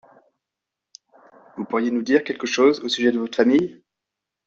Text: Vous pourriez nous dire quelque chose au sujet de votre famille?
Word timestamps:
Vous 1.57 1.65
pourriez 1.65 1.91
nous 1.91 2.01
dire 2.01 2.23
quelque 2.23 2.47
chose 2.47 2.79
au 2.79 2.89
sujet 2.89 3.11
de 3.11 3.19
votre 3.19 3.35
famille? 3.37 3.83